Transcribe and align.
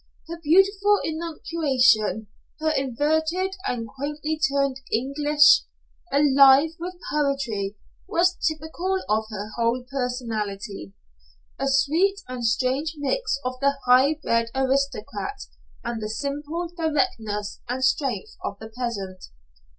Her 0.27 0.39
beautiful 0.43 0.97
enunciation, 1.03 2.25
her 2.59 2.71
inverted 2.71 3.51
and 3.67 3.87
quaintly 3.87 4.41
turned 4.51 4.79
English, 4.91 5.61
alive 6.11 6.71
with 6.79 6.95
poetry, 7.13 7.77
was 8.07 8.35
typical 8.37 9.03
of 9.07 9.25
her 9.29 9.49
whole 9.57 9.85
personality, 9.91 10.93
a 11.59 11.67
sweet 11.67 12.19
and 12.27 12.43
strange 12.43 12.95
mixture 12.97 13.41
of 13.45 13.59
the 13.59 13.77
high 13.85 14.15
bred 14.15 14.49
aristocrat 14.55 15.43
and 15.83 16.01
the 16.01 16.09
simple 16.09 16.71
directness 16.75 17.61
and 17.69 17.85
strength 17.85 18.37
of 18.43 18.57
the 18.57 18.69
peasant. 18.75 19.25